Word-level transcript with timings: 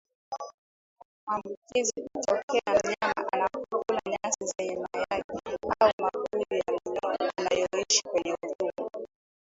Maambukizi 1.27 2.01
hutokea 2.13 2.61
mnyama 2.83 3.31
anapokula 3.33 4.01
nyasi 4.09 4.45
zenye 4.45 4.75
mayai 4.91 5.23
au 5.79 5.91
mabuu 6.01 6.41
ya 6.55 6.63
minyoo 6.73 7.15
inayoishi 7.37 8.03
kwenye 8.03 8.33
utumbo 8.43 9.07